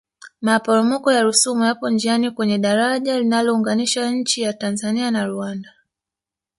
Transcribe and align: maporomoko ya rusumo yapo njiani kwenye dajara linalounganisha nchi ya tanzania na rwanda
maporomoko 0.47 1.11
ya 1.11 1.21
rusumo 1.27 1.63
yapo 1.69 1.89
njiani 1.89 2.31
kwenye 2.31 2.57
dajara 2.57 2.99
linalounganisha 3.19 4.11
nchi 4.11 4.41
ya 4.41 4.53
tanzania 4.53 5.11
na 5.11 5.25
rwanda 5.25 5.73